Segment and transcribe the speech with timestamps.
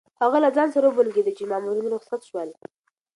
[0.21, 2.49] هغه له ځان سره وبونګېده چې مامورین رخصت شول.